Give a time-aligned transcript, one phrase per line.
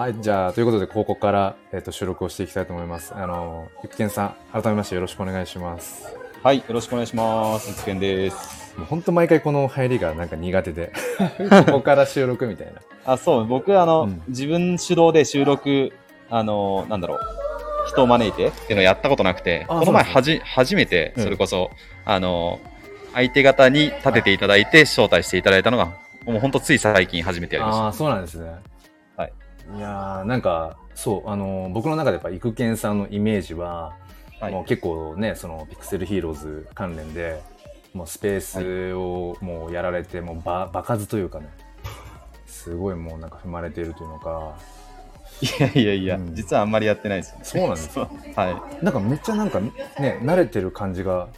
[0.00, 3.14] はい、じゃあ、ということで、ここから、えっ、と、収録をしていきたいと思います。
[3.14, 6.16] あの、ゆっけんさん、改めましてよろしくお願いします。
[6.42, 7.74] はい、よろしくお願いします。
[7.74, 8.78] つけんです。
[8.78, 10.94] もう本当毎回この入りがなんか苦手で、
[11.66, 12.80] ここから収録みたいな。
[13.04, 15.92] あ、そう、僕、あの、うん自分主導で収録、
[16.30, 17.18] あの、なんだろう、
[17.88, 21.72] 人を招いてっていうのをやったことなくて、あこの前はじ、初めて、うんそれこそ、
[22.06, 22.58] あの、
[23.12, 25.88] 相手方に立てていただいて、招待していただいたのが、
[26.24, 28.69] もう本当つい最近初めてやりましああ、そうなんですね。
[29.70, 29.78] はい。
[29.78, 33.94] いやー、なんか、そう、あの、僕の中でやっぱ、育賢さんのイメージは、
[34.38, 34.46] た。
[34.46, 37.40] はいもう結構ね、その、ピクセルヒーローズ関連で、
[37.92, 41.48] もうスペースをもうやられて、もうば、場数というかね、
[42.46, 44.56] すごいもうなんか踏まれているというのか、
[45.42, 47.44] いやいやいや、うん実はあんまりやってないですよね。
[47.44, 48.84] そうなんですよ はい。
[48.84, 49.72] なんかめっちゃなんかね、
[50.22, 51.28] 慣れてる感じが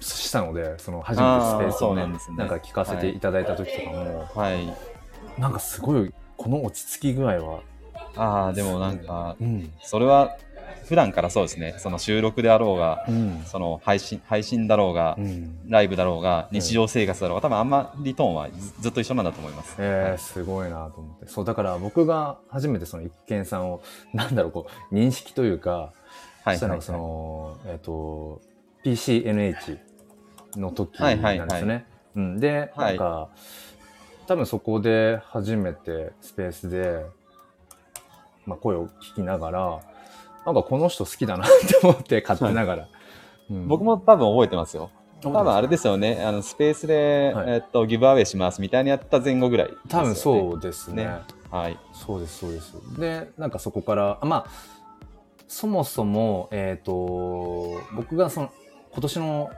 [0.00, 4.74] したので、その初めてスペースをね、あーそうなんですねなんか聞かせていただいた時とかも、はい。
[5.38, 7.60] なんかすごい、この落ち着き具合は、
[8.16, 10.38] ああ、でもなんか、うん、それは、
[10.86, 15.68] 普段からそうですね、その収録であろうが、うん、その配信、配信だろうがう、ん。
[15.68, 16.58] ライブだろうが、うん。
[16.58, 19.76] 日常生活だろうが、多分あんまりトーンはずずっと一緒なんだと思います。
[19.78, 21.28] えー、すごいなと思って。
[21.28, 23.82] そう、だから僕が初めてその一見さんを、
[24.14, 25.92] なんだろう、こう、認識というか、はい
[26.44, 28.40] はいしたのがその、えっ、と、
[28.82, 29.78] PCNH
[30.56, 31.84] の時なんはいですよね。
[32.16, 33.28] うん、で、はないんか、
[34.30, 37.04] 多分そこで初めてスペースで、
[38.46, 39.80] まあ、声を聞きながら、
[40.46, 42.88] なんかこの人好きだなって思って勝手ながら。
[43.50, 44.92] うん僕も多分覚えてますよ。
[45.20, 51.06] 多多分あれですよね、あのスペースで、はいえっと、ギブアウェイしますみたいにやった前後ぐらいね、多分そうですね。
[51.06, 51.76] ねはい。
[51.92, 52.76] そうです、そうです。
[53.00, 54.50] で、なんかそこから、あまあ、
[55.48, 58.52] そもそも、えっ、と、僕がその、
[58.92, 59.50] 今年の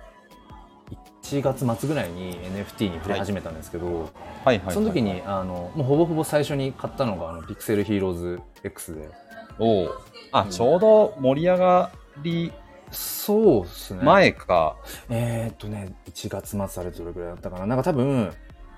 [1.23, 4.11] 1月末ぐらいに NFT に触れ始めたんですけど、
[4.45, 4.61] はい。
[4.70, 9.09] その時に、あの、もうほぼほぼ最初に買ったのが、あの、ピクセルヒーローズ X で。
[9.58, 9.91] おう
[10.33, 11.91] あ、うんちょうど盛り上が
[12.23, 12.52] り
[12.91, 14.02] そうですね。。
[14.02, 14.77] 前か。
[15.08, 17.67] えっ、とね、1月末あれどれぐらいだったかな。
[17.67, 18.33] なんか多分、うん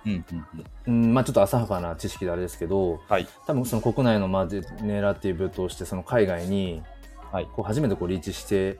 [0.06, 0.24] うん
[0.86, 0.94] うん。
[1.04, 3.26] うん、まあちょっと浅はかな知識であれですけど、はい。
[3.46, 6.82] 多分その国内のマジネラっていう部として、その海外に、
[7.32, 7.46] はい。
[7.46, 8.78] こう初めてこうリーチして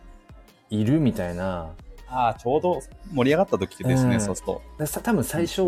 [0.71, 1.71] いるみたいな
[2.15, 2.81] ああ、ちょうど
[3.13, 4.63] 盛り上がった時ですね、うんそうすると。
[5.03, 5.63] 多分最初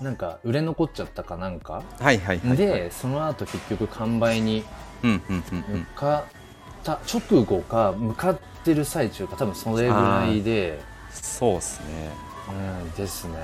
[0.00, 2.56] なんか売れ残っちゃったかなんかはいはいはい。
[2.56, 4.62] でその後結局完売に
[5.02, 5.86] うんうんうんうん向。
[5.94, 6.24] かっ
[6.84, 10.78] た直後か向かってる最中か多分それぐらいで、
[11.10, 12.10] そうですね。
[12.48, 13.34] うん、ですね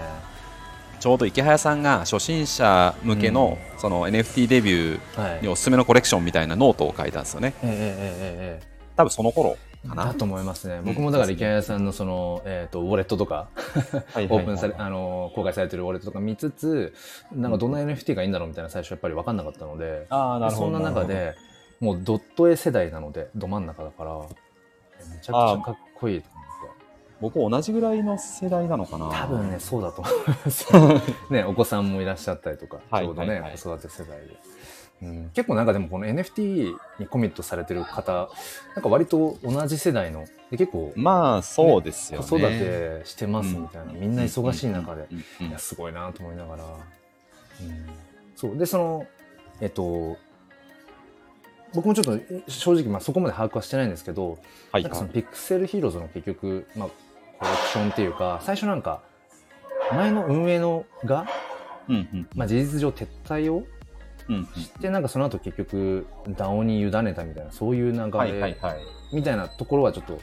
[1.01, 7.55] ちょうどイケハヤさんが初心者向けの,、その NFT デビュはいーにおすすめのコレクションみたいなノートを書いたんですよね。
[7.65, 9.57] えええええええ多分その頃
[9.89, 10.03] かな。
[10.05, 13.49] えだと思いますねん僕もだからイケハヤさんのその、えー、とウォレットとか
[14.15, 16.95] はいオープンされ、あの公開されてるウォレットとか見つつ
[17.33, 20.73] なんかどんな NFT がいいんだろうみたいな最初やっぱり分かんなかったので、ああ、なるほど。
[20.73, 21.35] そんな中るで、
[21.81, 26.53] もうドット絵世代なので、ど真ん中だから、めちゃくちゃかっこいいと思って。
[27.21, 29.11] 僕同じぐらいの世代なのかな。
[29.11, 31.01] 多分ね、そうだと思いますよ。
[31.31, 34.37] ね、お子さんもいらっしゃったりとか、はいちょうどね、子育て世代で。
[35.03, 38.31] うん、結構なんかでもこの NFT にコミットされてる方、
[38.75, 42.27] なんか割と同じ世代の、で結構まあ、そうですよね。
[42.27, 46.65] 子育てしてますみたいな、みんな忙しい中で、うんうんうんいや、すごいなと思いながら。
[46.65, 47.89] うん、
[48.37, 48.57] そう。
[48.57, 49.07] で、その、
[49.61, 50.17] えっと、
[51.75, 54.39] 僕もちょっと正直、まあ、そこまで把握はしてないんですけど、
[54.71, 56.89] はいなんかそのピクセルヒーローズの結局、まあ、
[57.39, 59.03] コレクションっていうか、最初なんか、
[59.93, 61.27] 前の運営のが、
[61.89, 63.65] うんうんまあ、事実上撤退を
[64.33, 68.57] うんうんして、なんかその後結局、DAO に委ねたみたいな、そういう流れはい。
[69.13, 70.19] みたいなところはちょっと、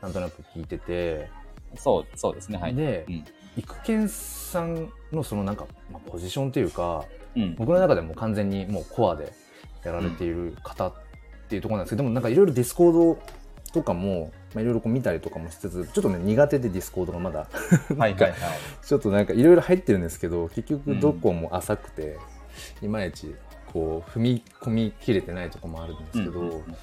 [0.00, 1.30] なんとなく聞いてて、
[1.76, 2.58] そう、そうですね。
[2.58, 2.74] はい。
[2.74, 3.24] で、うん
[3.56, 7.04] 育賢さんのそのなんか、まあ、ポジションというか、
[7.36, 7.54] うん。
[7.56, 9.32] 僕の中でも完全にもうコアで
[9.84, 10.94] やられている方っ
[11.48, 13.18] ていうところなんですけど、でもなんかいろいろディスコード
[13.72, 17.46] とかも、まあ、いろいろこう見たりとかもしつつ、ちょっとね、苦手でディスコードがまだ、
[17.96, 18.34] はいはいはい。
[18.82, 22.18] ちょっとなんかいろいろ入ってるんですけど、結局どこも浅くて、
[22.82, 23.34] いまいち
[23.74, 26.76] こう踏み込みきれてないところもあるんですけど、うんうんうん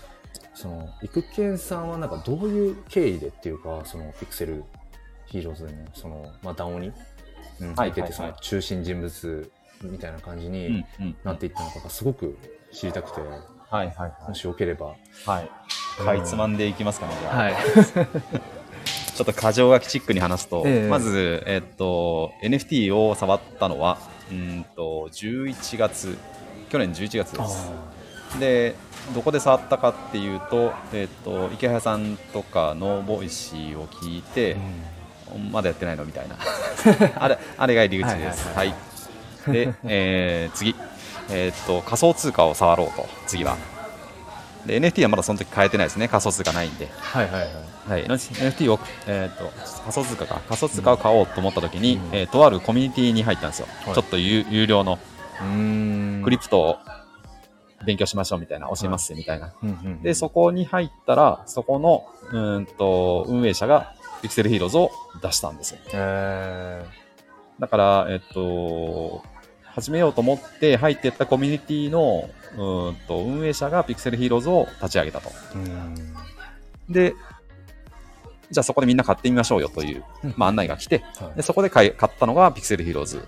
[0.53, 4.63] その、いくけんさんはなんかどういう経緯でっていうか、そのピクセル
[5.25, 6.91] ヒーローズのその、まあ、 DAO に、
[7.75, 9.51] 入っててその中心人物
[9.83, 10.85] みたいな感じに。
[11.23, 12.37] なっていったのかがすごく
[12.71, 13.29] 知りたくて、はい
[13.69, 14.87] はいはもしよければ。
[14.87, 15.29] い。
[15.29, 15.49] はい。
[16.03, 17.37] かいつまんでいきますかね、じゃあ。
[17.37, 17.55] はい。
[19.15, 23.99] ちょっと箇条書きチックに話すと、ええまず、えっと、NFT を触ったのは、
[24.31, 26.17] うんと、11月、
[26.71, 27.71] 去年11月です。
[28.39, 28.75] で、
[29.13, 34.55] どこで触ったかっていうと、えっと、イケハヤさんとかの Voicy を聞いて、
[35.51, 36.37] まだやってないのみたいな。
[37.21, 38.47] あれ、あれが入り口です。
[38.47, 38.73] ははいい
[39.51, 40.75] で、えー次。
[41.29, 43.07] えーっと仮想通貨を触ろうと。
[43.27, 43.57] 次は。
[44.65, 46.07] で NFT はまだその時変えてないですね。
[46.07, 47.49] 仮想通貨ないんで、はいはいはい。
[47.89, 49.51] はい、NFT を、えーっと
[49.81, 50.41] 仮想通貨か。
[50.47, 52.09] 仮想通貨を買おうと思った時に、うん。
[52.13, 53.95] えーとあるコミュニティに入ったんですよ、はい。
[53.95, 54.93] ちょっと有有料の。
[54.93, 55.10] うーん
[56.23, 56.77] クリプトを
[57.85, 59.53] 勉強しましょうみたいな、教えますみたいな。
[59.61, 64.91] うんうんで、そこに入ったら、そこの、うーんと、運営者が、ピクセルヒーローズを
[65.21, 65.79] 出したんですよ。
[65.93, 66.85] え
[67.59, 69.23] だから、えっと、
[69.63, 75.31] 始めようと思って入っていったコミュニティの、うーんと、運営者がピクセルヒーローズを立ち上げたと。
[76.89, 77.15] で、
[78.51, 83.27] じゃあそこでみんな買ってみましょうよという、うんまあ、案内が来て、はいでそこで買い買ったのがピクセルヒーローズ。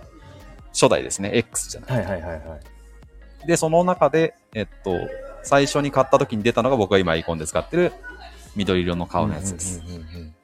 [0.73, 2.03] 初代ですね、X じゃない。
[2.03, 2.57] はいはいはいは
[3.43, 3.47] い。
[3.47, 4.97] で、その中で、えっと、
[5.43, 7.93] 最初に買った時に出たのが僕が今アイコンで使ってる
[8.55, 9.79] 緑色の顔のやつです。
[9.79, 10.35] うんうんうんうん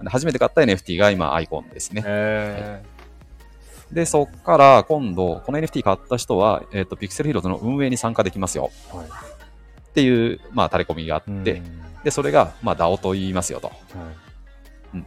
[0.00, 2.04] で初めて買った NFT が今アイコンですね。
[2.06, 2.82] え
[3.90, 8.70] で、そっから今度、この NFT 買った人は、えっと、ピクセルヒーローズの運営に参加できますよ。
[8.90, 9.06] ーはい。
[9.06, 11.80] っていう、まあ、垂れ込みがあって、うん。
[12.04, 13.68] で、それが、まあ、DAO と言いますよと。
[13.68, 13.74] は
[14.94, 15.04] い。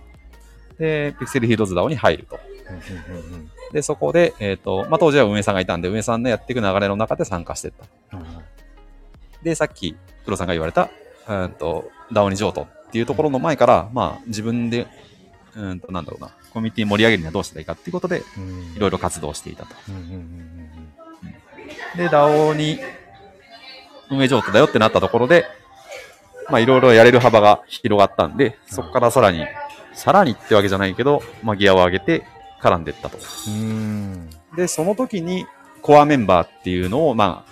[0.79, 2.39] で、ピクセルヒーローズ DAO に入ると。
[2.69, 7.73] うんうんうんうんで、そこで、えっ、と、まあ、当時は運営さんがいたんで、運営さんのやっていく流れの中で参加していっ
[8.09, 8.17] た。
[8.17, 8.51] はいはい
[9.43, 9.95] で、さっき、
[10.25, 10.89] 黒さんが言われた、
[11.27, 14.87] うんと、ダオニ譲渡っていうところの前から、まあ、自分で、
[15.55, 18.75] うんと、なんだろうな、コミュニティ盛り上げるにはどうしたらいいかっていうことで、うん。
[18.75, 19.75] いろいろ活動していたと。
[19.89, 20.11] うんうんうん
[21.93, 21.97] うん。
[21.97, 22.79] で、ダオに
[24.09, 25.45] 運営譲渡だよってなったところで、
[26.49, 29.45] まあ、いろいろやれる幅が広がったんで、そこからさらに、
[29.93, 32.25] さらにってわけじゃないけど、まあ、ギアを上げて
[32.61, 33.17] 絡んでいったと。
[33.47, 34.29] うん。
[34.55, 35.45] で、その時に、
[35.81, 37.51] コアメンバーっていうのを、まあ、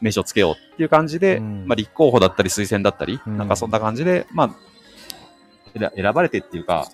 [0.00, 1.66] 名称つけようっていう感じで、うん。
[1.66, 3.36] まあ、立候補だったり推薦だったり、うん。
[3.36, 4.50] なんかそんな感じで、まあ、
[5.78, 6.88] 選選ばれてっていうか、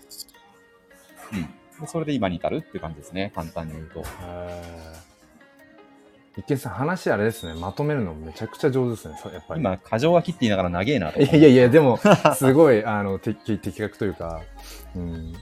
[1.33, 1.43] うん。
[1.81, 4.05] でそれで今に至るっていう感じですね、簡単に言うと。
[6.37, 7.55] 一見さん話あれですね。
[7.55, 9.61] まとめるのめちゃくちゃ上手ですねやっぱり。
[9.61, 11.21] 今、過剰書きって言いながら長えなと。
[11.21, 11.99] いやいやいやでも
[12.37, 14.41] すごいあの的的確というか、
[14.97, 15.33] うん、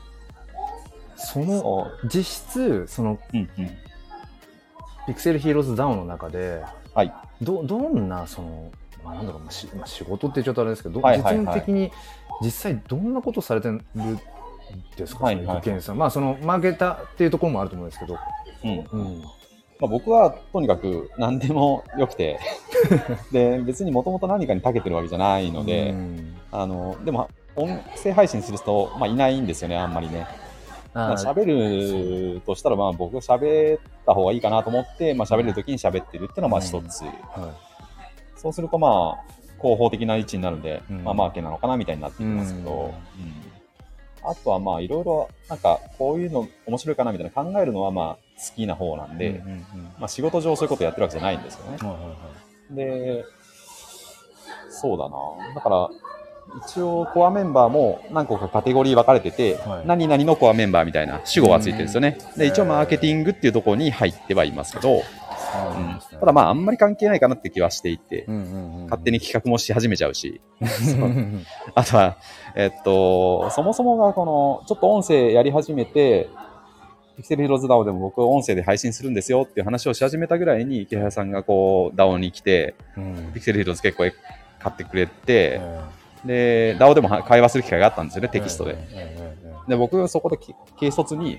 [1.27, 3.37] そのそ実質そのう。
[3.37, 3.71] うんうん。
[5.07, 6.63] ピクセルヒーローズダウンの中で
[6.95, 7.13] はい。
[7.41, 8.71] どどんなその、
[9.05, 11.91] まあ、なんだろう、まあしまあ、仕事って言っちゃうとあれですけど、はいはいはい実務的に
[12.41, 13.81] 実際どんなことされてるん
[14.97, 18.19] ですか、はいはいはいそのさんまあそのマーケターっていうところもあると思うんですけど、
[18.65, 19.01] うん。
[19.01, 19.29] うん、ま
[19.83, 22.39] あ、僕はとにかく何でもよくて、
[23.33, 30.27] で、別にもともと何かに長けてるわけじゃないので、うんあの、でも、音声配信する人、まあ、いないんですよね、あんまりね。
[30.95, 37.03] まあ、喋るとしたら、まあ、僕喋った方がいいかなと思って、まあ、喋れるときに喋ってるっていうのは、まあ、一つ。
[37.05, 37.13] はい。
[38.37, 41.05] そうすると、まあ、広報的な位置になるんで、うん。
[41.05, 42.81] まあ、マーケなのかなみたいになってきますけど、うん。
[42.81, 42.93] うん。
[44.25, 49.83] あとは、まあ、いろいろ、なんか、こういうの面白いかなみたいな考えるのは、まあ、好きな方なんで、うんうんうん。
[49.99, 51.79] まあ、仕事上そういうことやってるわけじゃないんですよね。
[51.79, 52.15] はいはいは
[52.73, 52.75] い。
[52.75, 53.25] で、
[54.69, 55.55] そうだな。
[55.55, 55.89] だから、
[56.65, 59.87] 一応、コアメンバーも何個かカテゴリー分かれてて、はい。
[59.87, 62.19] 何々のコアメンバーみたいな主語がついてるんですよね。
[62.35, 62.39] うん。
[62.39, 65.03] で、一応、マーケティングっていうところに入ってはいますけど、
[65.53, 68.25] そうなんただまあ、あんまり関係ないかなって気はしていて、
[68.85, 70.41] 勝手に企画もし始めちゃうし、
[71.75, 72.17] あとは、
[72.55, 76.29] えっと、そもそもがこの、ちょっと音声やり始めて、
[77.17, 83.31] ピクセルヒローズ DAO でも僕音声で配信するんですよっていう話をし始めたぐらいに、池原さんがこう、DAO に来て、うん。
[83.35, 84.05] ピクセルヒローズ結構
[84.59, 85.81] 買ってくれて、え
[86.25, 88.79] で、DAO でもは会話する機会があったんですよね、ーテキストで。
[89.69, 91.39] で、僕、そこでき軽率に、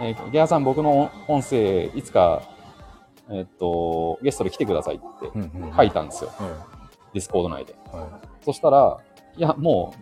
[0.00, 2.42] えー、池原さん、僕の音声、いつか、
[3.30, 5.30] えっと、ゲストで来てくださいって
[5.76, 6.66] 書いたんですよ、は
[7.14, 7.72] ディスコード内で。
[7.72, 7.96] い。
[7.96, 8.98] はそしたら、
[9.36, 9.94] いや、も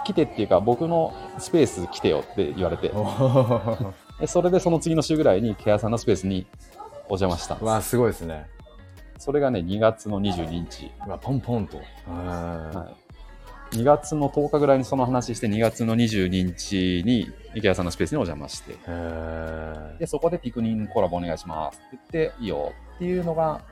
[0.00, 2.92] う、来てっていうか、僕のスペース来てよって言われて。
[4.26, 6.46] それでその次の週ぐらいに、池原さんのスペースに
[7.04, 7.66] お邪魔したんです。
[7.66, 8.46] わあすごいですね。
[9.18, 10.90] それがね、2月の22日。
[11.06, 11.78] うわポンポンと。
[12.06, 13.01] は、はい
[13.72, 18.76] 2月の10日ぐらいにその話して、2月の22日に池谷さんのスペースにお邪魔して、
[19.98, 23.62] で、そこでピクニンコラボお願いしますって言って、いいよっていうのが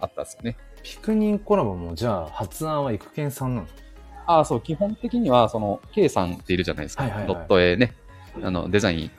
[0.00, 0.56] あったんですよね。
[0.82, 3.82] ピクニンコラボもじゃあ発案は育賢さんなんですか
[4.26, 7.02] ああ、そう、基本的には、その、K さんっているじゃないですか。
[7.02, 7.92] はいはいはいドット絵ね、
[8.40, 9.10] あの、デザイン、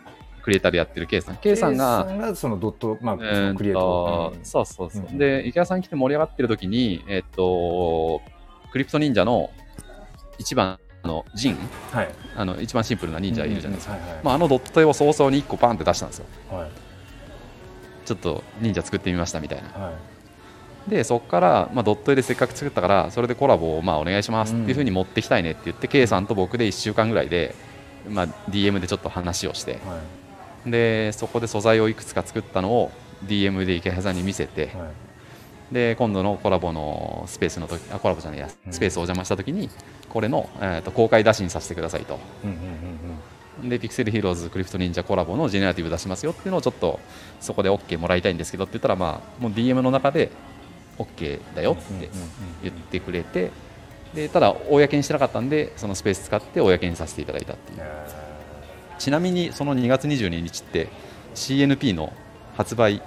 [0.41, 1.37] クリエイターでやってる K さん。
[1.37, 3.23] K さんが、そのドットまあク
[3.63, 5.05] リエイトとうんそうそうそう。
[5.09, 8.21] うんで、池谷さん来て盛り上がってる時に、えっと、
[8.71, 9.51] クリプト忍者の
[10.43, 11.57] 一番のジン、
[11.91, 12.09] はい。
[12.35, 13.97] あの、一番シンプルな忍者いるじゃないですか。
[14.23, 16.25] まあ、あのドット絵を早々に1個バンって出したんですよ。
[16.51, 16.69] はい。
[18.05, 19.69] ちょっと忍者作ってみましたみたいな。
[19.69, 19.91] は
[20.87, 20.89] い。
[20.89, 27.55] で、そこから、まあ、ドット絵でせっかく作ったから、それでコラボをまあお願いしますっていうふうに持ってきたいねって言って、K さんと僕で1週間ぐらいで、
[28.09, 30.01] まあ、DM でちょっと話をして、は
[30.67, 30.71] い。
[30.71, 32.91] で、そこで素材をいくつか作ったのを、
[33.25, 34.73] DM で池原さんに見せて、はい
[35.73, 38.73] で今度のコラボのスペースの時あコラボじゃないやうん。
[38.73, 39.69] スペースをお邪魔した時に
[40.07, 42.19] これの、えー、と公開打診させてくださいと。
[42.43, 42.93] うんうんうん
[43.69, 46.99] でピクセルヒーローズクリプト忍者コラボのジェネラティブ出しますよっていうのをちょっと
[47.39, 50.31] そこで OK もらいたいんですけどって言ったらまあもう DM の中で
[50.97, 52.09] OK だよって
[52.63, 53.51] 言ってくれて
[54.15, 57.77] でただ公にしてなかったんでそのスペース使って公にさせていただいたっていう。
[57.81, 58.23] え
[59.03, 60.87] ちなみにその2月22日って
[61.35, 62.13] CNP の
[62.55, 63.01] 発売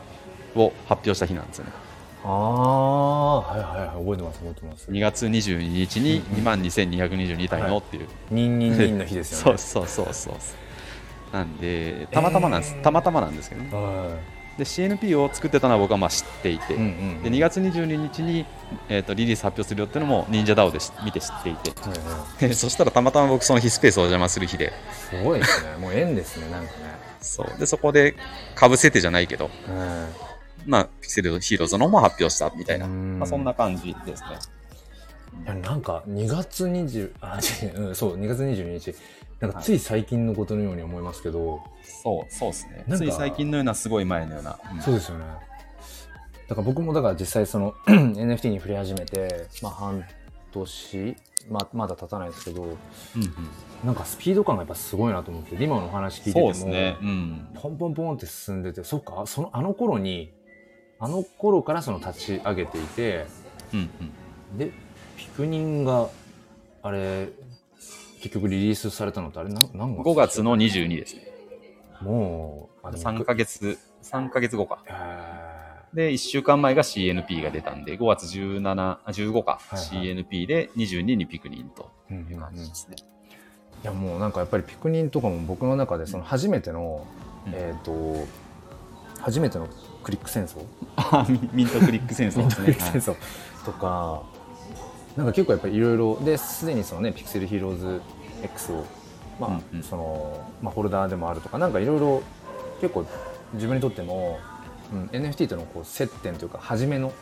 [0.55, 1.73] を発表した日なんですよね。
[1.73, 1.86] ー、
[2.27, 4.91] ああはいはいはい覚えてます覚えてます。
[4.91, 9.59] 2月22日に2万2222体のっていう、ニンニンニンの日ですよね。
[9.59, 10.35] そうそうそうそう。
[11.33, 12.83] なんでたまたまなんです、えー。
[12.83, 13.71] たまたまなんですけどね。
[13.73, 14.17] は
[14.59, 17.23] で CNP を作ってたのは僕はまあ知っていて、いうんうん。
[17.23, 18.45] で2月22日に、
[18.89, 21.71] えー、とリリース発表するよっていうのも忍者 DAO でし見て知っていて。
[21.81, 22.49] はいはい。
[22.49, 24.73] で そしたらたまたま僕その日スペースをお邪魔する日で。
[25.11, 25.77] すごいですね。
[25.79, 26.97] もう縁ですねなんかね。
[27.21, 27.59] そう。
[27.61, 28.17] でそこで
[28.57, 30.09] かぶせてじゃないけど、は
[30.67, 33.19] まあ、ピクセルヒーローズのも発表したみたいな、うん。
[33.19, 34.39] まあ、そんな感じですね。
[35.45, 38.95] なんか2月20あ違う、うん、そう2月22日。
[39.39, 42.85] なんかつい最近のことのように思いますけど、そうそうですね。
[42.97, 44.81] つい最近のようなすごい前のような、うん。
[44.81, 45.25] そうですよね。
[46.49, 50.05] だから僕もだから実際その NFT に触れ始めてまあ半
[50.53, 51.17] 年
[51.51, 52.77] ままだ経たないですけどうんうん。
[53.85, 60.33] なんかスピード感がやっぱすごいなと思ってで今のお話聞いててそうもですね、うん、ポンポンポンって進んでてそっかそのあの頃に
[60.99, 63.27] あの頃からその立ち上げていて
[63.73, 63.91] うん
[64.53, 64.59] うん。
[64.59, 64.73] で
[65.17, 66.09] ピクニンが
[66.83, 67.29] あれ
[68.21, 71.33] 結局リリースされたのってあれな何月5月の22ですね。
[72.01, 74.83] もうあでも3ヶ月3ヶ月後か。
[74.87, 75.37] へ
[75.95, 80.15] で1週間前が CNP が出たんで5月17あ15か、はいはい。
[80.15, 82.97] CNP で22にピクニンとーうんうんいううん感じですね、
[83.83, 87.07] いやもうなんかやっぱりピクニンとかも僕の中でその初めての、
[87.47, 87.53] うん。
[87.55, 88.27] えっ、と
[89.21, 89.69] 初めての
[90.07, 90.65] クリック戦争？
[90.95, 93.17] あミミントクリック戦争ですね。
[93.65, 94.23] とか、
[95.17, 98.01] なんか結構やっぱりいろいろですでにそのねピクセルヒーローズ
[98.45, 98.85] X を
[99.41, 99.83] まあ、うんうん。
[99.83, 102.23] そのまあホルダーでもあるとかなんかいろいろ
[102.81, 103.05] 結構
[103.55, 104.39] 自分にとっても、
[104.93, 107.13] うん、NFT とのこう接点というか初めの、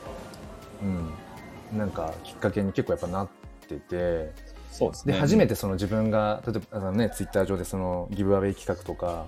[1.73, 3.29] うん、なんかきっかけに結構やっぱなっ
[3.67, 4.54] てて。
[4.75, 5.15] そうですね。
[5.15, 9.27] で初めてその自分が例えばあの、ね、ツイッター上でそのギブアウェイ企画とか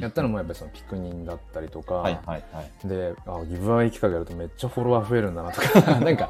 [0.00, 2.88] やったのもやっぱりそのピクニンだったりとか、はいはいはい。
[2.88, 6.28] であギブアウェイ企画やるとめっちゃフォロワー増えるんだなとか なんか、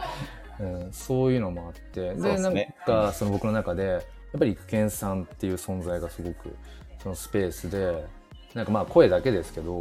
[0.60, 2.54] うん、そういうのもあってでなん
[2.86, 4.02] かその僕の中でやっ
[4.38, 6.54] ぱり育賢さんっていう存在がすごく
[7.02, 8.06] そのスペースで
[8.54, 9.78] なんかまあ声だけですけど、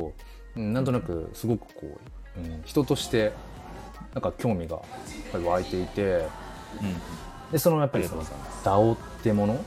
[0.55, 1.97] うんなんとなくすごくこ
[2.35, 3.31] う、うん、人として
[4.13, 4.81] なんか興味が
[5.33, 6.25] 湧いていてうん
[7.51, 8.24] でそのやっぱりその
[8.63, 9.65] DAO ってもの？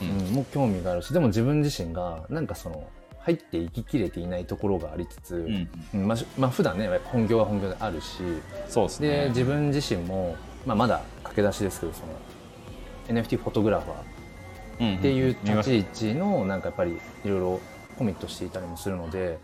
[0.00, 0.08] うん。
[0.08, 2.88] うん、も興味があるしでも自分自身がなんかその
[3.20, 5.68] 入っていききれていないところがありつつ、うん。
[5.94, 8.18] うんまあしまあ普段ね本業は本業であるし
[8.68, 9.08] そうですね。
[9.08, 16.92] で自分自身も、まあ、まだ駆け出しですけどその NFT フォトグラファーっていう立ち位置のなんかやっぱり
[17.24, 17.60] いろいろ
[17.96, 19.38] コミットしていたりもするので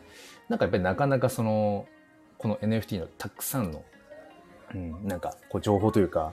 [0.48, 1.86] なんかやっぱりなかなかその
[2.38, 3.84] この NFT のたくさんの、
[4.74, 6.32] うん、なんかこう情報というか、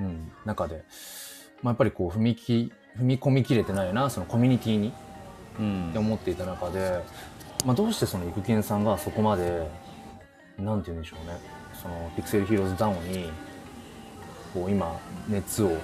[0.00, 0.84] うん、中で、
[1.62, 4.92] まあ、やっぱりこう踏みき踏み込みきれてないなそのコミュニティに。
[5.58, 7.02] うんって思っていた中で、
[7.64, 9.66] まあ、どうしてその育賢さんがそこまで
[10.58, 11.36] なんて言うんでしょうね。
[11.74, 13.30] そのピクセルヒーローズダウンに
[14.54, 14.98] こう今
[15.28, 15.76] 熱を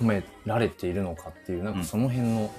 [0.00, 2.50] 込められているのかっていうなんかその辺の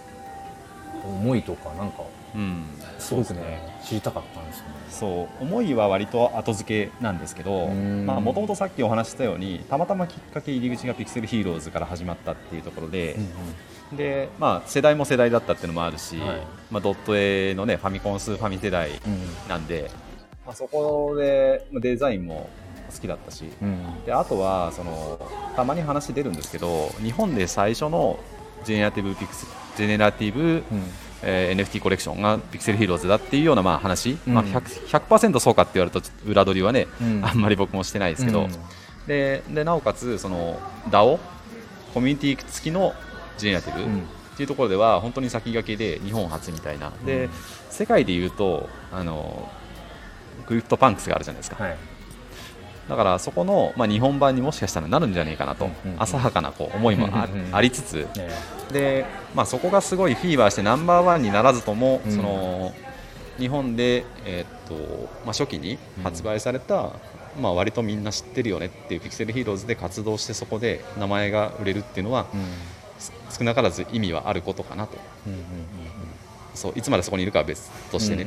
[1.04, 2.04] 思いとかなんか
[2.36, 2.64] うん。
[3.00, 3.80] すごくね。
[3.84, 4.72] 知りたかったんですよね。
[4.90, 5.44] そう。
[5.44, 8.06] 思いは割と後付けなんですけどうん。
[8.06, 13.18] もともとさっきお話ししたようにたまたまきっかけ入り口がピクセルヒーローズから始まったっていうところで、
[13.94, 16.42] でまあ、世代も世代だったっていうのもあるし、はい。
[16.72, 19.50] まあ、ドット絵の、ね、ファミコンスーファミ世代うん。
[19.50, 19.92] なんで、
[20.46, 22.50] まあ、そこでまあデザインも
[22.94, 24.04] 好きだったしうん。
[24.06, 25.20] であとはその
[25.56, 28.20] たまに話出るんですけど日本で最初の
[28.64, 29.46] ジェネラティブピクセ
[29.78, 30.62] ジェネラティブ、うん
[31.26, 34.34] えー NFT コレクションがピクセルヒーローズだっていうようなまあ話、うん。
[34.34, 37.26] まあ、100%, 100%そうかって言われると裏取りはね、うん。
[37.26, 38.52] あんまり僕もしてないですけど、うん。
[39.08, 41.20] ででなおかつその DAO
[41.94, 42.94] コミュニティ付きの
[43.38, 44.00] ジェネラティブ、うん。
[44.00, 47.32] っていうところでは本当に先駆けで日本初みたいな、でうん。
[47.70, 49.50] 世界でいうとあの
[50.46, 51.78] CryptoPunks があるじゃないですか、はい
[52.90, 57.10] だからそこの、まあ、日本版にもしかしたらなるんじゃないかなと、浅はかなこう思いも
[57.52, 58.08] あ,、りつつ。
[58.16, 58.30] ね
[58.72, 62.12] で、まあ、そこがすごいフィーバーしてナンバーワンにならずとも、うん。
[62.12, 62.74] その
[63.38, 66.92] 日本で、えーっとまあ、初期に発売された、
[67.42, 72.28] まあ、割とみんな知ってるよねっていうピクセルヒーローズで活動してそこで名前が売れるっていうのは、
[73.38, 74.98] 少なからず意味はあることかなと。
[76.54, 78.26] そういつまでそこにいるかは別としてね、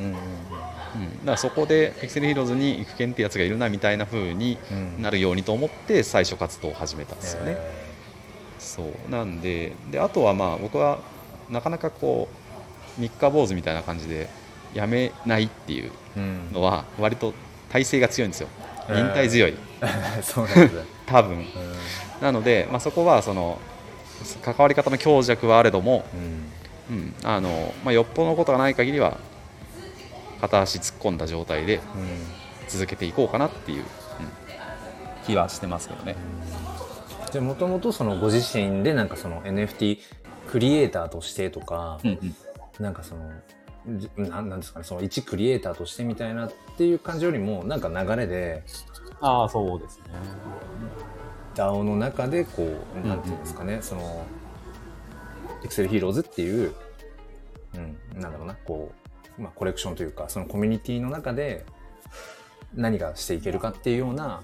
[0.94, 7.54] うんうんうんうん、だからそこでピクセルヒーローズに育賢ってやつがいるなみたいな風にうんなるようにと思って最初活動を始めたんですよね。
[7.56, 7.88] え
[8.58, 10.98] そうなんでであとはまあ僕は
[11.48, 12.28] なかなかこ
[12.96, 14.28] う三日坊主みたいな感じで
[14.74, 15.90] やめないっていう
[16.52, 17.32] のは割と
[17.70, 18.48] 体勢が強いんですよ。
[18.88, 18.96] へー。
[18.96, 19.54] 忍耐強い。
[20.22, 20.82] そうなんですね。
[21.06, 21.38] 多分。
[21.38, 21.46] うん。
[22.20, 23.58] なので、まあ、そこはその
[24.42, 26.96] 関わり方の強弱はあれども、うん。
[26.96, 29.18] うんあのまあ、よっぽどのことがない限りは
[30.40, 31.80] 片足突っ込んだ状態で
[32.68, 33.86] 続けていこうかなっていう、うん。
[35.26, 36.16] 気はしてますけどね。
[37.30, 39.98] じゃあもともとそのご自身でなんかその NFT
[40.50, 42.34] クリエイターとしてとか、うんうん。
[42.82, 43.30] なんかその
[43.98, 48.62] じなんなんですかねその一クリエイターとしてみたいなっていう感じよりもなんか流れで
[49.20, 50.04] ああそうですね。
[51.54, 54.24] DAO の中でこううんなんていうんですかね、その
[55.62, 56.72] Excel Heroes っていう、
[57.74, 58.97] うん、なんだろうなこう、
[59.38, 61.64] まあ、コレクションというかそのコミュニティの中で
[62.74, 64.42] 何がしていけるかっていうような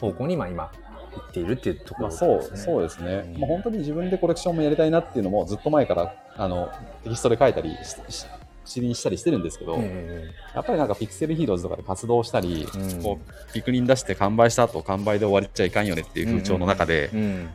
[0.00, 0.70] 方向にまあ今
[1.12, 2.56] 行っているっていうところまあ、そうですね。
[2.58, 3.40] そうですね、うん。
[3.40, 6.70] まあ、本当に自分でコレクションもやりたいなっていうのもずっと前からあの
[7.04, 7.70] テキストで書いたり
[8.08, 8.26] し
[8.64, 13.02] し口にしたりしてるんですけど、えやっぱりなんかピクセルヒーローズとかで活動したり、うん。
[13.02, 17.10] こうピクリン出して完売した後完売で終わっちゃいかんよねっていう風潮の中で、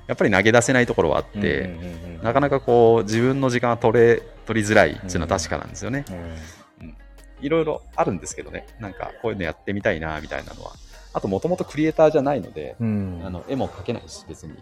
[0.07, 1.69] やっぱり投げ出せないところはあって、
[2.21, 6.05] なかなかこう自分の時間が取れ取りづらいっていうのは確かなんですよね。
[6.09, 6.95] うん。
[7.39, 10.73] いろいろあるんですけどね、なんかこういうのやってみたいなみたいなのは。
[11.13, 13.21] あともともとクリエイターじゃないので、うん。
[13.23, 14.53] あの絵も描けないし別に、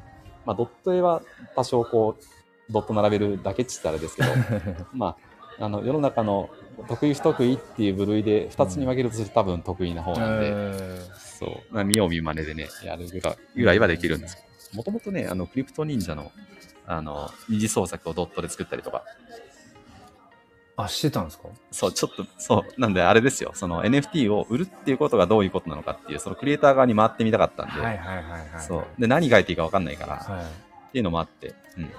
[0.45, 1.21] まあ、ドット絵は
[1.55, 2.23] 多少こう
[2.71, 4.29] ドット並べるだけっつったらですけど。
[4.93, 6.49] まああの世の中の
[6.87, 11.73] 得意不得意っていう部類で2つに分けるとすると多分得意な方なんで、えそう。
[11.73, 13.21] まあ見よう見まねでねやるぐ
[13.63, 14.41] らいはできるんですけ
[14.73, 16.31] どもともとねあのクリプト忍者の
[16.87, 19.03] あの二次創作をドットで作ったりとか。
[19.31, 19.35] ー
[20.77, 21.47] あしてたんですか？
[21.71, 27.69] そう、ちょっと、そう、なんであれですよ、その NFT を売るっていうことがどういうことなのかっていう、そのクリエイター側に回ってみたかったん。
[28.99, 30.43] で、何書いていいか分かんないから、はい。
[30.43, 31.89] っていうのもあって、うん、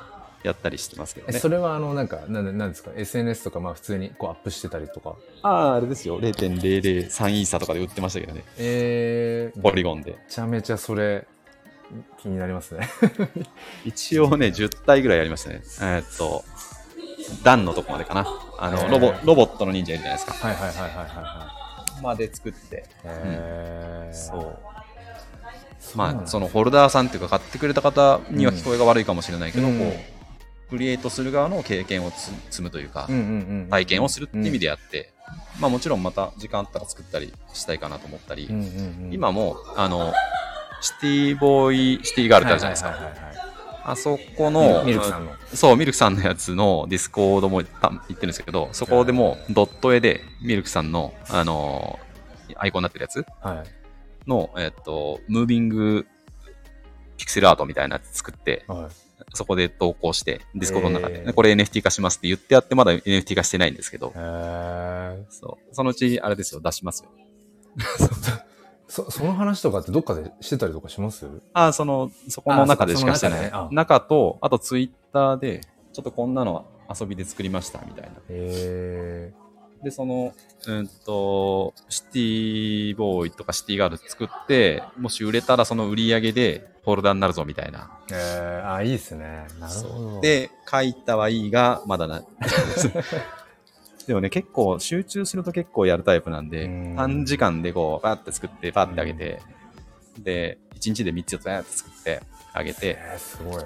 [0.47, 1.35] やったりしてますけどね。
[1.37, 5.17] えそれはあのなんかなんでなんですか？SNS とかまあ普通にこうアップしてたりとか？
[5.43, 10.13] ああ、あれですよ、0.003イーサとかで売ってましたけどね、えー、ポリゴンで。
[10.13, 11.27] めちゃめちゃそれ
[12.21, 12.89] 気になりますね。
[13.85, 15.63] 一応ね、10体ぐらいやりましたね。
[15.81, 16.45] えーっと、
[17.43, 18.27] ダンのとこまでかな。
[18.59, 18.91] あの、へー。
[18.91, 20.47] ロボ、ロボットの忍者いるじゃないですか。
[20.47, 21.53] はいはいはいはいはいは
[22.01, 22.03] い。
[22.03, 24.15] まで作って、へー。
[24.15, 24.59] そう。
[25.79, 25.97] そう。
[25.99, 29.79] まあ、そのホルダーさんっていうか買ってくれた方には聞こえが悪いかもしれないけど、うん。
[29.79, 30.16] こう
[30.69, 33.25] クリエイトする側の経験をつ積むというか、うんうんう
[33.65, 35.13] ん体験をするって意味でやって、
[35.61, 38.67] まあもちろんまた時間あったら作ったりしたいかなと思ったり、うんうんう
[39.09, 39.11] ん。
[39.13, 40.13] 今もあの
[40.81, 43.37] シティボーイシティガールってあるじゃないですか、はいはいはいはい
[43.89, 45.33] あそこのミルクさんの。
[45.55, 52.01] そうミルクさんのやつのディスコードもた言ってるんですけどそこでもドット絵でミルクさんのあの
[52.57, 53.25] アイコンになってるやつ。
[53.41, 54.29] はい。
[54.29, 56.05] の、えっと、 moving
[57.17, 65.75] pixel art みたいなやつ作って、はいそこで投稿して、ディスコードの中で、へーこれ NFT 化しますって言ってやって、まだ NFT 化してないんですけど、へーそう。
[65.75, 67.11] そのうち、あれですよ、出しますよ。
[68.89, 71.27] そその話とかってどっかでしてたりとかします？
[71.53, 73.41] あ、その、そこの中でしかしてない。
[73.41, 75.61] 中でねあ中と、あとツイッターで、
[75.93, 78.11] ちょっとこんなの遊びで作りました、みたいな。
[78.29, 79.33] へ
[79.87, 80.35] で、その、
[80.67, 87.89] うんと、シティボーイとかシティガール作って、もし売れたらその売り上げでフォルダになるぞ、みたいな。
[88.09, 89.47] ーえー、あいいですね。
[89.61, 90.21] なるほど。
[90.21, 92.25] で、書いたはいいが、まだな。
[94.09, 99.41] でもね、結構集中すると結構やるタイプなんでうん、短時間でこう、パーって作って、パーってあげて、
[100.19, 102.23] で、1日で3つ4つバーって作って
[102.53, 103.63] あげて、えー、すごい。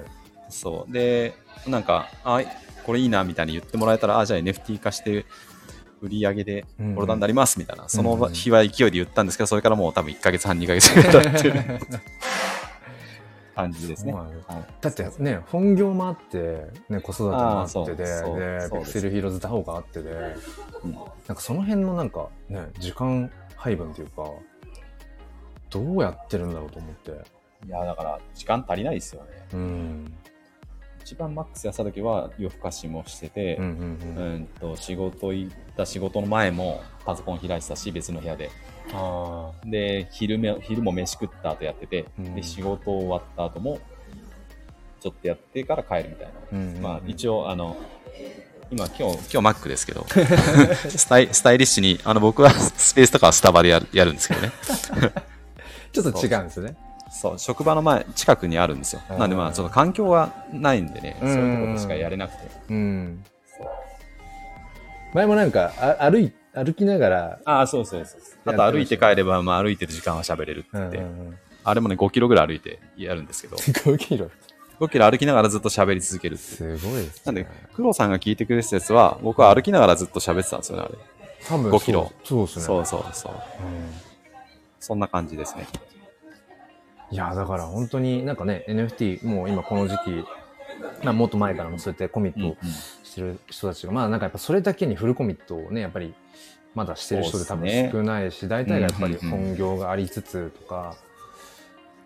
[0.49, 0.93] そう。
[0.93, 1.33] で、
[1.65, 2.43] なんか、あ、
[2.85, 5.25] これいいな、みたいに言ってもらえたら、あ、じゃあ NFT 化して、
[6.01, 7.87] 売り上げでフォルダになります、みたいな。
[7.87, 11.63] その日は勢いで言ったんですけど、それからもう多分1ヶ月半、2ヶ月ぐらい経ってる
[13.55, 14.13] 感じですね。
[14.13, 14.31] はい。
[14.81, 20.09] だってね本業もあって、ね、子育てもあってででピクセルヒーローズ DAO があってで、
[20.83, 20.93] うん。
[20.93, 24.23] なんかその辺のなんかね時間配分というか
[25.69, 27.11] どうやってるんだろうと思って。
[27.67, 29.29] いや、だから、時間足りないですよね。
[29.53, 30.13] うん
[31.03, 34.33] 一番マックスやった時は夜更かしもしてて、うんううん。
[34.33, 38.49] うんと仕事行った仕事の前もパソコン開いてたし別の部屋で。
[38.93, 42.35] あで昼め昼も飯食った後やってて、うん。
[42.35, 43.79] で仕事終わった後も
[44.99, 46.81] ちょっとやってから帰るみたいな、あ、うんうんうん。
[46.81, 47.77] まあ一応あの
[48.71, 50.05] 今今日今日 Mac ですけど。
[50.87, 54.51] スタイスタイリッシュにあの僕はスペースとかはスタバでやるやるんですけどね。
[55.91, 56.75] ちょっと違うんですね
[57.11, 63.23] そう職場の前近くにあるんですようんなんでまあその環境がないんでね、うんそういうところしかやれなくてうん
[65.13, 68.21] 前もなんかあ歩い歩きながら、ああ、そうそうそう。
[68.45, 71.01] あと歩いて帰れば、まあ歩いてる時間は喋れるってって、
[71.63, 74.29] あれもね、5キロぐらい歩いてやるんですけど、5キロ。
[74.79, 76.37] 5キロ歩きながらずっと喋り続ける。
[76.37, 77.43] すごいです、なんね。
[77.43, 80.97] で、黒さんが聞いてくれてたやつは、僕は歩きながらずっと喋ってたんですよね、あれ。
[81.47, 82.65] 多分5キロそうそうですね。
[82.65, 83.33] そうそうそう。
[83.33, 83.37] うん
[84.83, 85.67] そんな感じですね。
[87.11, 90.25] いや、だから本当になんかね、NFT、もう今この時期、
[91.03, 92.57] まあもっと前からもそうやってコミット
[93.03, 96.13] してる人たちが、まあなんかやっぱそれだけにフルコミットをね、やっぱり
[96.73, 100.95] まだしてる人で多分少ないし、大体がやっぱり本業がありつつとか、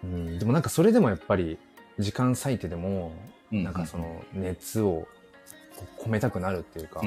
[0.03, 1.57] うん、でもなんかそれでもやっぱり
[1.99, 3.13] 時間割いてでも、
[3.51, 5.07] うんなんかその熱を
[5.99, 7.01] 込めたくなるっていうか、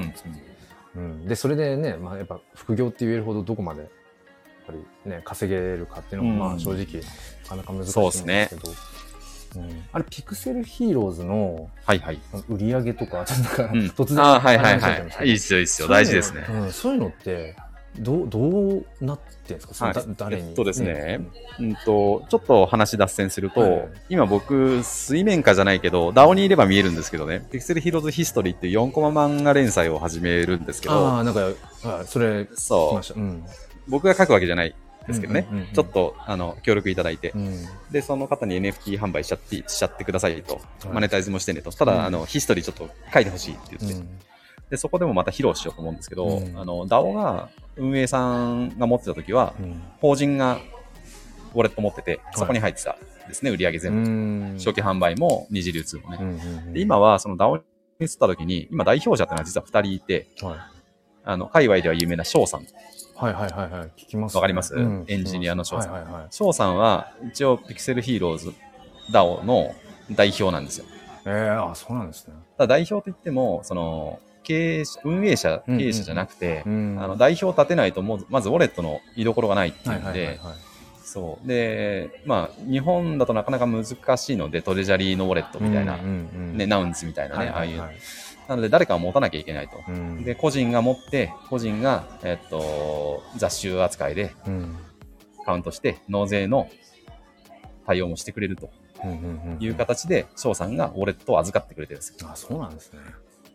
[0.95, 1.27] うん。
[1.27, 3.91] でそれでね、まあ、やっぱ副業って言えるほどどこまで
[4.69, 6.57] ぱりね稼げるかっていうのもまうん。
[6.57, 7.03] あ正直
[7.43, 8.71] なかなか難しいんですねけど、
[9.57, 11.71] うん、あれピクセルヒーローズの。
[12.49, 15.29] 売り上げとか突然ああ、はいはいはい。
[15.29, 15.89] いいっすよ、いいっすよ。
[15.89, 16.47] 大事ですね。
[16.49, 17.57] うん、そういうのって
[17.99, 19.95] どうどうなってんですか、はい。
[19.95, 20.51] だ誰に？
[20.51, 21.21] えっとですね。
[21.59, 21.75] うん。
[21.77, 23.89] と、ちょっと話脱線すると、はい。
[24.11, 31.49] 今僕、水面下じゃないけど、DAO にいれば見えるんですけどね、ピクセルヒーローズヒストリーっていう4コマ漫画連載を始めるんですけあど、あなんか
[31.85, 33.15] あそれそう、ました。
[33.15, 33.43] うん
[33.89, 34.75] 僕が書くわけじゃない
[35.09, 35.75] ですけどね、うんうんうんうん。
[35.75, 37.65] ちょっとあの協力いただいて、うん。
[37.91, 40.89] で、その方に NFT 販売しちゃってしちゃってくださいと、はい。
[40.95, 42.01] マネタイズもしてねと、ただ、うん。
[42.05, 44.07] あのヒストリーちょっと書いてほしいって言って、
[44.71, 46.59] で、そこでもまた披露しようと思うんですけど、うん。
[46.59, 49.83] あの DAO が運営さんが持ってた時は、うん。
[50.01, 50.61] 法人が
[51.55, 52.39] ウォレット持ってて、い。
[52.39, 54.11] そこに入ってたんですね、売り上げう全部。
[54.11, 54.59] ん。
[54.59, 56.19] 初期販売も二次流通もね。
[56.21, 56.37] うんうんう
[56.71, 56.73] ん。
[56.75, 57.63] で今はその DAO に
[58.01, 60.57] 移った時に、今代表者ってのは実は2人いて、はい。
[61.25, 62.67] あの、界隈では有名な翔さん。
[63.19, 63.91] はいはいはいはい。
[63.97, 64.75] 聞きます、わかります？
[64.77, 65.93] うんエンジニアの翔さん。
[65.93, 66.27] はいはいはい。
[66.31, 68.53] 翔さんは一応ピクセルヒーローズ
[69.11, 69.75] DAO の
[70.13, 70.85] 代表なんですよ。
[71.27, 72.35] えー、あそうなんですね。
[72.57, 80.57] ただ代表といっても、その、経営者、運営者、うんうん経営者じゃなくて、うんあの代表を立てないともう、まずウォレットの居所がないっていはいうんで、はいはいはい
[81.03, 81.49] そう。
[81.49, 86.09] で、まあ、日本だとなかなか難しいので、トレジャリーのウォレットみたいな、うんうんう
[86.53, 87.97] んね、ナウンズみたいなね、はいはいああいうはい。
[88.49, 89.83] なので、誰かが持たなきゃいけないと。
[89.89, 94.77] うんで、個人が持って、個人が、えっと、雑種扱いでうん
[95.45, 96.69] カウントして、納税の
[97.87, 98.69] 対応もしてくれると
[99.61, 102.29] いう形で、翔さんがウォレットを預かってくれてるんですよ。
[102.31, 103.01] あそうなんですね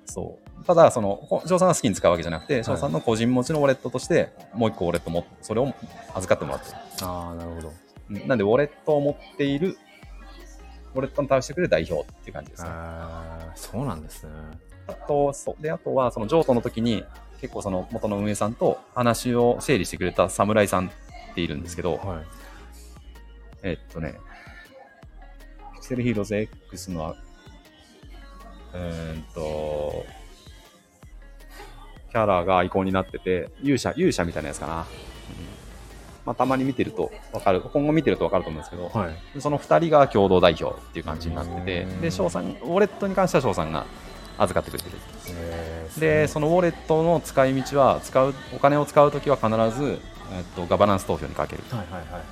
[0.06, 0.66] そう。
[0.66, 5.74] ただ、その、ほ翔さんが好きに使うわけじゃなくて、い翔さんの個人持ちのウォレットとして、もう一個ウォレットも、それを
[6.16, 6.78] 預かってもらってる。
[7.04, 7.74] ああなるほど
[8.12, 9.78] うんなんで、ウォレットを持っている、
[10.96, 12.70] ウォレットに対応してくれる代表っていう感じですね。
[12.72, 14.32] あーそうなんですね
[14.88, 15.62] あと、そう。
[15.62, 17.04] で、あとは、その譲渡の時に、
[17.42, 22.26] 結構その元の運営さんと話を整理してくれた侍さんっているんですけど、はい。
[23.64, 24.16] えっとね、
[25.74, 27.16] ピクセルヒーローズ X の、
[28.74, 30.06] うーんと、
[32.12, 34.74] キャラがアイコンになってて、勇者、勇者みたいなやつかな。
[34.76, 34.86] うん。
[36.26, 39.42] まあ、たまに見てるとわかる、今後見てるとわかると思うんですけど、はい。
[39.42, 43.86] その2人が共同代表っていう感じになっててで、翔さん、ウォレットに関しては翔さんが
[44.38, 44.98] 預かってくれてる。
[45.30, 49.48] えーで、そのウォレットの使い道は、使う、お金を使うときは必
[49.80, 50.00] ず、
[50.32, 51.64] えっと、ガバナンス投票にかける。
[51.70, 52.24] はいはいはい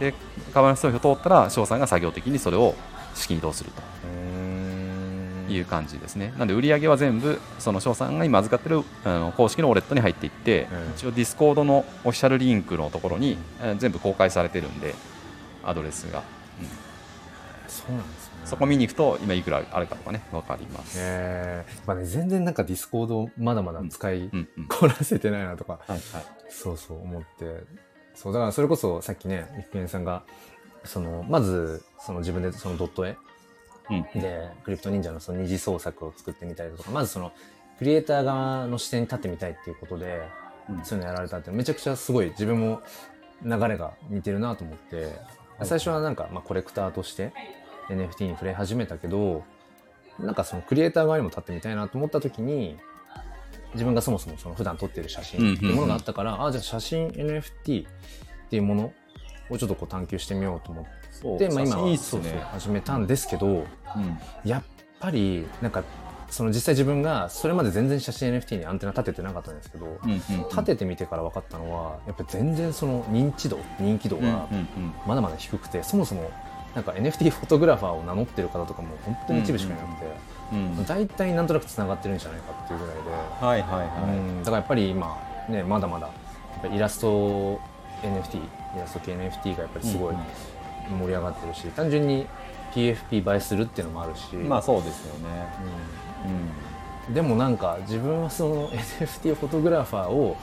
[0.00, 0.14] で、
[0.52, 2.74] ガバナンス投票通ったら、翔さんが作業的にそれを
[3.14, 6.32] 資金移動するという感じですね。
[6.38, 14.94] なんで、売り上げは全部、その翔さんが今預かってるあの公式のウォレットに入っていって、うん一応ディスコードのオフィシャルリンクのところに、えー全部公開されてるんで、
[15.64, 16.22] アドレスが。
[16.60, 16.68] うん
[17.68, 18.17] そうなんですね
[18.48, 20.96] そこ見に行くと、今いくらあるかとかね、わかります。
[20.98, 24.30] えーまあね、全然なんかディスコードまだまだ使い。
[24.68, 26.00] こなせてないなとか、はいはい。
[26.48, 27.62] そうそう思って
[28.14, 30.24] そうだからそれこそさっきねみっぺんさんが
[30.84, 33.16] そのまずその自分でそのドット絵
[33.90, 34.20] うん。
[34.20, 37.32] でクリプト忍者のその二次創作を作ってみたりとかまずその
[37.78, 40.22] クリエイター側の視点に立ってみたいっていうことで
[40.68, 42.80] うんそういうのやられたってめちゃくちゃすごい自分も
[43.44, 45.12] 流れが似てるなと思って
[45.62, 47.32] 最初はなんかまあコレクターとして
[47.88, 49.44] NFT に触れ始めたけど
[50.18, 52.76] なんかそのクリエイター側にも立ってみたいなと思った時に
[53.74, 57.90] 自分がそもそもその普段撮ってる写真っていうものがあったから、あじゃあ写真 NFT っ
[58.50, 58.92] ていうもの
[59.50, 60.84] をちょっとこう探求してみようと思っ
[61.38, 62.40] てまあ、今はそうそうね。
[62.52, 63.66] 始めたんですけどうん。
[64.44, 64.62] やっ
[65.00, 65.84] ぱりなんか
[66.30, 70.20] その実際自分がそれまで全然写真 NFT にアンテナ立ててなかったんですけど、うんうんうん。
[70.48, 74.94] 立ててみてから分かったのはやっぱ全然その認知度人気度うんうんがうん。
[75.06, 76.30] まだまだ低くて、そもそも
[76.78, 80.06] なんか NFT フォトグラファーを名乗ってる方とかも本当に一部しかいなくて、
[80.52, 83.02] うん大体なんとなくつながってるんじゃないかっていうぐらいで、
[83.46, 84.38] はいはいはうん。
[84.38, 86.12] だからやっぱり今ねまだまだや
[86.58, 87.60] っぱりイラスト
[88.02, 92.26] NFT イラスト系 NFT がやっぱりすごいうん盛り上がってるし、単純に
[92.72, 94.36] PFP 映えするっていうのもあるし、い。
[94.36, 95.48] まあそうですよね。
[97.08, 97.14] うん。
[97.14, 100.36] でもなんか自分はその NFT フォトグラファーを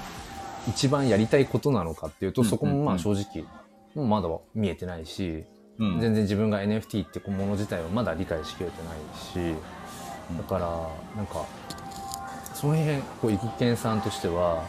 [0.67, 3.45] 一番やりたいことなのかっていうと、うんそこもまうんあ正直、
[4.05, 5.45] まだ見えてないし、
[5.79, 5.99] うん。
[5.99, 9.55] 全然自分が NFT ってもの自体をまだ理解しきれてないし、
[10.37, 10.61] だから
[11.15, 11.45] なんか
[12.53, 14.63] その辺こう育賢さんとしては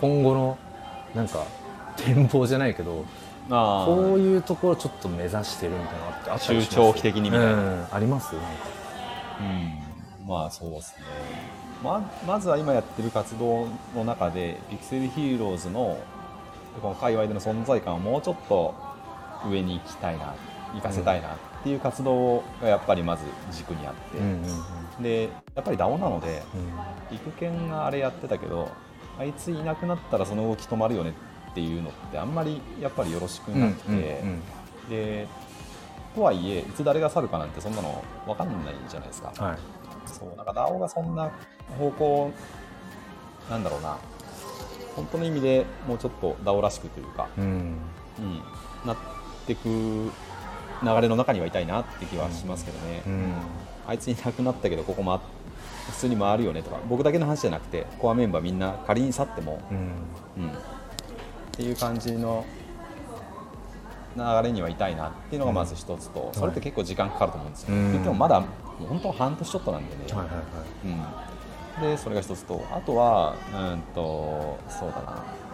[0.00, 0.58] 今後の
[1.14, 1.44] なんか
[1.96, 3.04] 展望じゃないけど
[3.48, 6.70] あこうーいうところちょっと目指してるみたいなのってあったりします？
[6.70, 7.52] 中長期的にみたいな。
[7.52, 7.86] うん。
[7.92, 8.34] あります？
[8.34, 8.48] なんか。
[9.40, 10.26] うん。
[10.26, 11.04] まあそうですね。
[11.84, 15.98] ままずは今やってる活動の中でピクセルヒーローズの
[16.80, 18.74] この界隈での存在感をもうちょっと
[19.48, 20.34] 上に行きたいな
[20.74, 24.42] 行かせたいなっていう活動がやっぱりまず軸にあって、うんうん
[24.98, 25.02] うん。
[25.02, 26.42] でやっぱり DAO なので
[27.10, 28.68] うん育賢があれやってたけど
[29.18, 31.14] あいついなくなったらその動き止まるよね
[31.50, 34.42] っていうのってあんまりやっぱりよろしくなくて、うんうん
[34.90, 35.26] で
[36.14, 39.32] とはいえいつ誰が去るかなんてそんなの分かんないじゃないですか。
[39.36, 39.58] はい。
[40.06, 41.30] そうなんか DAO がそんな
[41.78, 42.32] 方向
[43.50, 43.98] なんだろうな。
[44.96, 47.44] 本当の意味でもうちょっと DAO らしくというか、うん。
[48.18, 48.40] うん、
[48.86, 48.96] なっ
[49.46, 50.10] てく
[50.82, 53.32] 流れの中にはいたいなって気はしますけどね、うん。
[53.86, 55.20] あいついなくなったけどここも
[55.90, 56.78] 普通に回るよねとか。
[56.88, 59.76] 僕だけの話じゃなくてコアメンバーみんな仮に去っても、うん。
[60.44, 60.52] うん、っ
[61.52, 62.44] ていう感じの
[64.16, 67.92] 流れにはいたいなっていうのがまず一つと、それって結構時間かかると思うんですよ、うん。
[67.92, 68.42] 言ってもまだ
[68.88, 70.36] 本当半年ちょっとなんでね、はいはいは
[71.82, 71.84] い。
[71.84, 75.22] うん、でそれが一つとあとはうんとそうだな。
[75.22, 75.45] 僕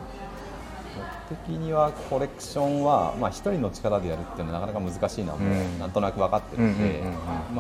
[1.29, 5.79] 的にはコレクションはまあ一人の力でやるっていうのはなかなか難しいのはもううん。
[5.79, 7.03] なんとなく分かってるんで、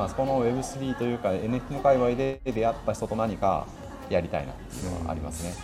[0.08, 3.66] そこの Web3 というか NFT の界隈で出会った人と何か
[4.10, 5.54] やりたいなっていうのはありますね、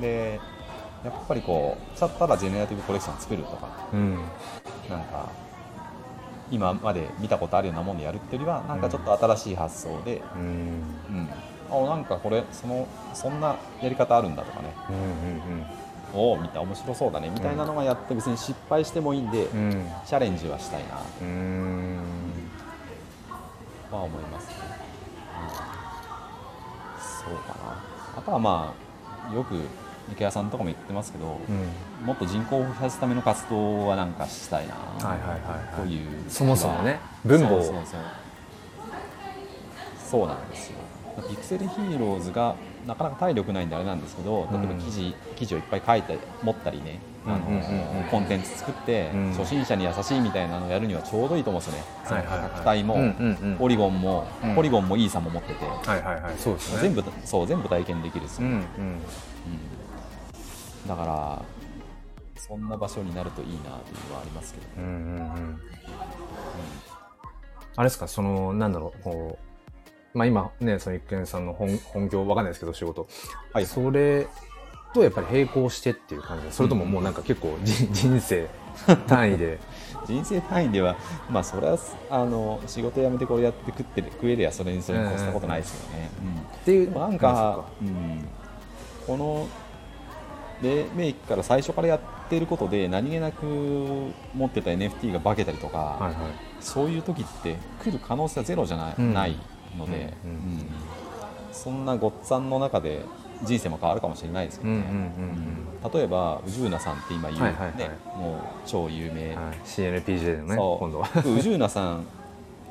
[0.00, 0.40] で
[1.04, 4.14] やっぱりこうちゃったらジェネラティブコレクション作るとかうん。
[4.88, 5.30] なんか
[6.50, 10.82] 今まで見たことあるようなものでやるっていうよりはなんかちょっと新しい発想で、うん。
[11.70, 14.74] うん、あなんかこれそのそんなやり方あるんだとかね。
[14.90, 15.77] うんお
[16.14, 17.30] お見た面白そうだね。
[17.30, 19.58] みたいなのがやって別に失敗してもいいんで、うん。
[19.58, 21.02] うんチャレンジはしたいな。
[21.20, 21.98] うん。
[23.90, 24.54] とは思いますね、
[25.42, 27.82] うん、そうかな。
[28.16, 28.74] あとはま
[29.30, 29.54] あよく
[30.10, 31.52] 池谷さんとかも言ってますけど、う
[32.02, 32.06] ん。
[32.06, 34.74] もっと人口を増やすための活動はなんかしたいな
[35.76, 37.62] というそもそもね分母を。
[37.62, 38.00] そうそうそう。
[40.10, 40.78] そうなんですよ。
[41.28, 42.54] ピクセルヒーローズが
[42.88, 47.44] なかなか体力ないんであれなんですけど例えば記事,、記事をいっぱい書いて持ったりねあの、
[48.10, 49.34] コンテンツ作って、うん。
[49.34, 54.54] 初心者に優しいみたいなのをやるにはちょうどいいと思うんですよね、その価格帯も、うんうんうんポリゴンも、うん。
[54.54, 55.66] ポリゴンもイーサも持ってて、
[56.80, 58.58] 全部そう全部体験できるんですよ、うんうん。
[58.58, 58.68] うん。
[60.88, 61.42] だから
[62.36, 63.70] そんな場所になるといいなという
[64.08, 65.60] のはありますけどね、うん
[67.76, 69.47] あれですかそのなんだろうこう
[70.18, 73.06] まあ今ねその一見さんの本本業わかんないですけど仕事。
[73.52, 73.66] はい。
[73.66, 74.26] それ
[74.92, 76.46] とやっぱり並行してっていう感じ。
[76.46, 78.48] でそれとももうなんか結構人 人生
[79.06, 79.58] 単位で。
[80.06, 80.96] 人生単位では、
[81.28, 81.76] まあ、それは
[82.08, 86.10] あの仕事辞めてこれやって食ってる食えりゃそれにそれに越したことないですよね。
[86.62, 86.98] っていう。
[86.98, 88.26] なんか、うん、
[89.06, 89.46] この
[90.62, 92.00] 黎明期から最初からやっ
[92.30, 93.44] てることで何気なく
[94.34, 96.14] 持ってた NFT が化けたりとか、はいはい。
[96.60, 99.12] そういう時って来る可能性はゼロじゃない,、うん。
[99.12, 99.36] ない
[99.76, 100.66] ので、うん
[101.58, 103.02] そんなごっつぁんの中で
[103.44, 104.84] 人生も変わるかもしれないですけどね。
[105.92, 107.78] 例えば宇宙なさんって今言う、はいはいはい。
[107.78, 111.08] ねもう超有名、はい、CNPJ のね今度は。
[111.38, 112.02] 宇宙なさんっ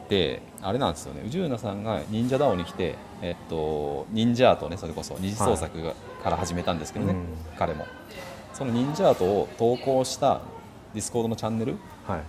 [0.09, 1.23] てあれなんですよね。
[1.25, 7.25] 宇宙なさんが忍者 DAO に来て、えっと、忍者アートねそれこそ二次創作が、から始めたんですけどね、うん
[7.57, 7.85] 彼も。
[8.53, 10.41] その忍者アートを投稿した
[10.93, 12.21] ディスコードのチャンネルはい。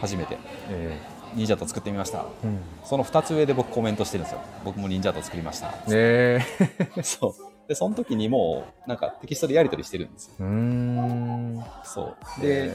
[0.00, 0.38] 初めて。
[0.70, 2.24] え忍者アート作ってみました。
[2.44, 2.60] えうん。
[2.84, 4.40] その2つ上で僕コメントしてるんですよ。
[4.64, 6.40] 僕も忍者アート作りました、ねえ。
[7.02, 7.68] そう。
[7.68, 10.34] でその時にもうなんかテキストでやり取りしてるんですよ。
[10.40, 11.64] うーん。
[11.84, 12.40] そう。
[12.40, 12.72] で、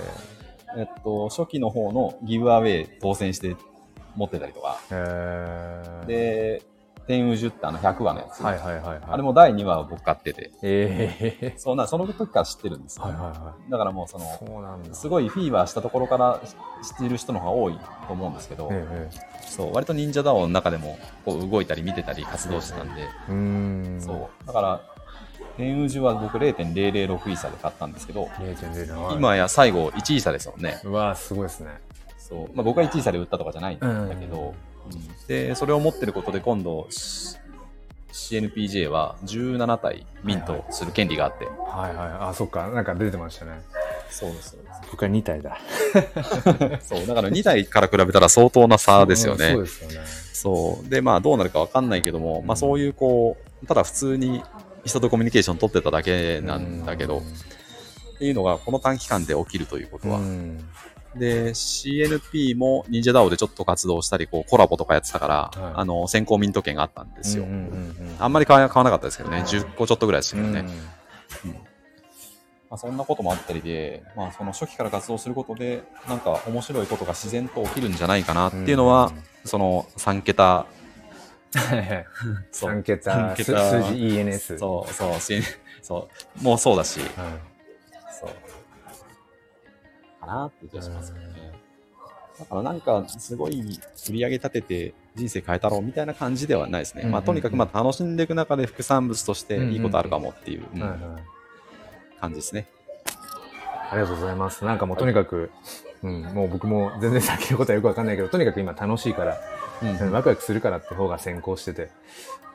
[0.78, 3.56] えっと、初期の方のギブアウェイ当選して
[4.16, 4.80] 持ってたりとか。
[4.92, 6.02] え。
[6.04, 6.62] ー、で、
[7.12, 8.42] 天宇樹ってあの100話のやつ。
[8.42, 9.00] はいはいはいはい。
[9.06, 14.96] あれも第2話を僕買ってて、ええそうな、その時から知ってるんですよ、はいはいはだからもうその、いそうなんだ。
[14.96, 16.42] すごいフィーバーしたところから
[16.82, 17.74] 知っている人の方が多い
[18.08, 23.34] と思うんですけど、ええそう、割と忍者ダオの中でもこう動いたり見てたり活動してたんで、うー
[23.98, 24.02] ん。
[24.02, 24.48] そう。
[24.48, 24.82] だから、
[25.58, 30.80] 天宇樹は僕0.006イーサで買ったんですけど、0.07今や最後1イーサですもんね。
[30.86, 31.72] うわすごいですね。
[32.18, 32.56] そう。
[32.56, 34.54] まあ、僕は1イーサで売ったとかじゃないんだけど、うんうん
[35.28, 36.88] で、それを持ってることで今度、
[38.12, 42.30] CNPJ は17体ミントする権利があって、はいはい。
[42.30, 42.70] あそっか。
[42.70, 43.62] なんか出てましたね。
[44.10, 45.58] そうです、そうで僕は2体だ。
[46.82, 46.90] す。
[46.96, 49.52] そう、だから2体から比べたら相当な差ですよね。
[49.52, 49.64] そう。
[49.64, 50.08] ですよね。
[50.34, 50.90] そう。
[50.90, 54.44] で、まあどうなるかわかんないけども、まあそういうこう、ただ普通に
[54.86, 57.22] 人とコミュニケーション取ってただけなんだけど、っ
[58.18, 60.18] ていうのがこの短期間で起きるということは。
[60.18, 60.70] うん
[61.16, 65.74] で、CNP も忍者 DAO でちょっと活動したり、こうコラボとかやってたから、はい。
[65.76, 67.44] あの、先行ミント券があったんですよ。
[67.44, 68.16] うんうんうんうん。
[68.20, 70.60] あんまり買わなかったですけどね、10個ちょっとぐらいでしたけどね。
[71.46, 71.72] うん
[72.72, 79.12] まあ、そんなこともあったりで、まあ、その初期から活動することで、なんか面白いことが自然と起きるんじゃないかなっていうのは、
[79.44, 80.66] その3桁、
[81.54, 82.06] はいはい。
[82.54, 82.72] そう。
[82.72, 83.84] 3桁三桁。
[83.84, 85.42] 数字 ENS そうそう、し
[85.82, 86.08] そ
[86.40, 87.02] う、もうそうだし。
[90.22, 91.52] かなって気がしますよね。
[92.40, 97.02] だからなんか、すごい売り上げ立てて人生変えたろうみたいな感じではないですね。
[97.02, 97.12] うんうんうん。
[97.14, 100.82] まあ、とにかくまあ楽しんでいく中で副産物としていいことあるかもっていう、うん。
[100.82, 101.00] はいはい。
[102.20, 102.68] 感じですね。
[103.92, 104.64] ありがとうございます。
[104.64, 105.52] なんかもうとにかく、
[106.02, 109.38] うん、もう僕も全然先のことはよくわかんないけど、とにかく今楽しいから、
[109.84, 111.90] うんワクワクするからって方が先行してて、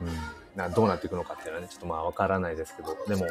[0.01, 0.07] うん、
[0.55, 3.27] などうなっていくのかっていうのはね、ちょっとまあわからないですけど、でも、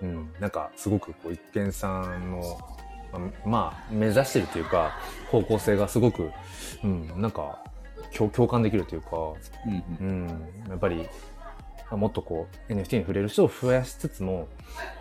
[0.00, 2.58] うん、なんかすごくこう一見さんの、
[3.12, 4.92] まあまあ、目指してるというか、
[5.30, 6.30] 方向性がすごく、
[6.82, 7.62] うん、なんか
[8.16, 9.16] 共共感できるというか、
[9.66, 10.26] うんうん
[10.66, 11.04] うん、やっぱり、ま
[11.92, 14.48] あもっとこう NFT に触れる人を増やしつつも、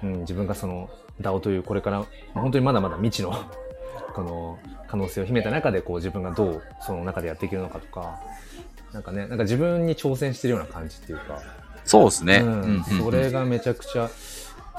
[0.03, 0.89] うん、自分がその
[1.21, 3.33] DAO というこれから、まあ本当にまだまだ未知の
[4.13, 8.19] この可能性を秘めた中でこう自分がどうその中でやっていけるのかとか、
[8.91, 11.41] なんかね、なんか自分に挑戦してるような感じっていうか、
[11.85, 12.37] そうですね。
[12.37, 14.09] うんそれがめちゃくちゃ、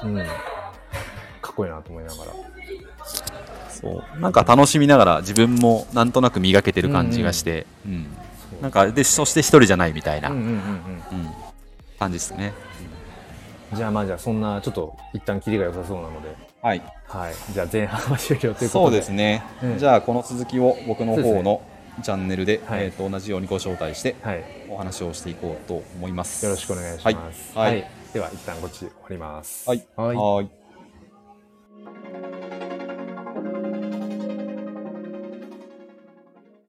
[0.03, 0.23] うん、か
[1.51, 2.33] っこいいなと思いながら。
[3.83, 4.21] そう。
[4.21, 8.07] なんか楽しみながら自分もなんとなく磨けてる感じがして、うん
[8.63, 11.31] なんか、で、そして一人じゃないみたいな、うんんううんうんうん
[11.99, 12.53] 感じですね。
[13.75, 16.83] じゃあまあじゃあそんなちょっと一旦キリが良さそうなので、はい。
[17.09, 17.35] はい。
[17.53, 18.69] じゃあ前半は終了ということで。
[18.69, 19.43] そうですね。
[19.63, 21.63] うんじゃあ、この続きを僕の方の
[22.03, 24.45] チャンネルで、はいえー、と同じようにご招待してはい。
[24.69, 26.45] お話をしていこうと思います。
[26.45, 27.59] よろしくお願いします。
[27.59, 27.73] はい。
[27.73, 27.91] はい。
[28.13, 29.69] では、一旦こっち終わります。
[29.69, 29.85] はい。
[29.97, 30.62] はいはい